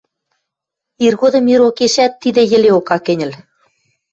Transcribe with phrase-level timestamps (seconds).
[1.05, 3.31] Иргодым ирокешӓт тидӹ йӹлеок ак кӹньӹл.